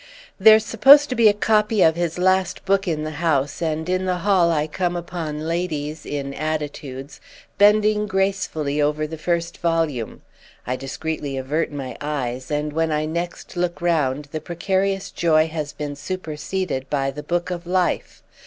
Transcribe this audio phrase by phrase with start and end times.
[0.39, 4.05] There's supposed to be a copy of his last book in the house, and in
[4.05, 7.21] the hall I come upon ladies, in attitudes,
[7.59, 10.23] bending gracefully over the first volume.
[10.65, 15.71] I discreetly avert my eyes, and when I next look round the precarious joy has
[15.71, 18.23] been superseded by the book of life.